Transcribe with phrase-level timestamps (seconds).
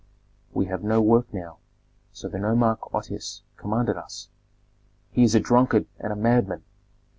[0.51, 1.59] We have no work now,
[2.11, 4.29] so the nomarch Otoes commanded us"
[5.11, 6.63] "He is a drunkard and a madman!"